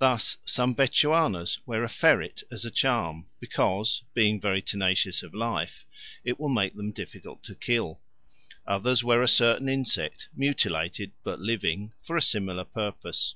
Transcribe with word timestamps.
Thus 0.00 0.36
some 0.44 0.74
Bechuanas 0.74 1.60
wear 1.64 1.82
a 1.82 1.88
ferret 1.88 2.42
as 2.50 2.66
a 2.66 2.70
charm, 2.70 3.30
because, 3.40 4.02
being 4.12 4.38
very 4.38 4.60
tenacious 4.60 5.22
of 5.22 5.32
life, 5.32 5.86
it 6.24 6.38
will 6.38 6.50
make 6.50 6.76
them 6.76 6.92
difficult 6.92 7.42
to 7.44 7.54
kill. 7.54 8.02
Others 8.66 9.02
wear 9.02 9.22
a 9.22 9.26
certain 9.26 9.70
insect, 9.70 10.28
mutilated, 10.34 11.12
but 11.24 11.40
living, 11.40 11.94
for 12.02 12.18
a 12.18 12.20
similar 12.20 12.64
purpose. 12.66 13.34